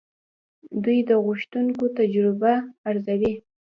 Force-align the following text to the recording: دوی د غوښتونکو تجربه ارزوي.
دوی 0.83 0.99
د 1.09 1.11
غوښتونکو 1.25 1.83
تجربه 1.97 2.53
ارزوي. 2.89 3.33